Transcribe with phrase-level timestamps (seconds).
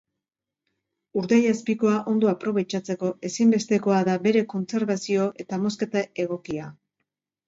[1.19, 6.71] Urdaiazpikoa ondo aprobetxatzeko ezinbestekoa da bere kontserbazio eta mozketa egokia.